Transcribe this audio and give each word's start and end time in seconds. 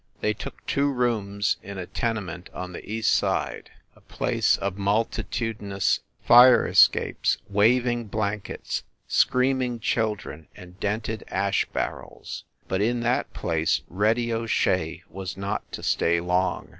They 0.21 0.33
took 0.33 0.65
two 0.65 0.91
rooms 0.91 1.57
in 1.61 1.77
a 1.77 1.85
tenement 1.85 2.49
on 2.55 2.73
the 2.73 2.83
east 2.91 3.13
side 3.13 3.69
a 3.95 4.01
place 4.01 4.57
of 4.57 4.75
multitudinous 4.75 5.99
fire 6.23 6.65
es 6.67 6.87
4 6.87 6.91
FIND 6.93 6.93
THE 6.93 6.99
WOMAN 7.03 7.13
capes, 7.17 7.37
waving 7.51 8.05
blankets, 8.07 8.83
screaming 9.07 9.79
children 9.79 10.47
and 10.55 10.79
dented 10.79 11.23
ash 11.27 11.65
barrels. 11.71 12.45
But 12.67 12.81
in 12.81 13.01
that 13.01 13.31
place, 13.35 13.81
"Reddy" 13.89 14.33
O 14.33 14.47
Shea 14.47 15.03
was 15.07 15.37
not 15.37 15.71
to 15.71 15.83
stay 15.83 16.19
long. 16.19 16.69